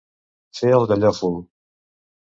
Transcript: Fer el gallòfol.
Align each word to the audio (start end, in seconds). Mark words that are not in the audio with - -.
Fer 0.59 0.71
el 0.79 0.87
gallòfol. 0.93 1.39